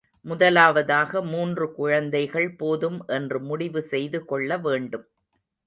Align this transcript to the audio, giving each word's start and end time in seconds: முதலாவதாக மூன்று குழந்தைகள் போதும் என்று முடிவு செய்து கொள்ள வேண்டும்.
முதலாவதாக 0.25 1.21
மூன்று 1.23 1.65
குழந்தைகள் 1.71 2.49
போதும் 2.55 2.99
என்று 3.09 3.39
முடிவு 3.41 3.81
செய்து 3.83 4.25
கொள்ள 4.25 4.57
வேண்டும். 4.57 5.07